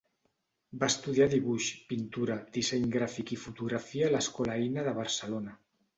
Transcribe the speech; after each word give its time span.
Va 0.83 0.87
estudiar 0.91 1.27
dibuix, 1.33 1.67
pintura, 1.91 2.37
disseny 2.57 2.89
gràfic 2.97 3.35
i 3.37 3.41
fotografia 3.45 4.09
a 4.09 4.13
l'escola 4.15 4.57
Eina 4.63 4.87
de 4.89 4.99
Barcelona. 5.03 5.55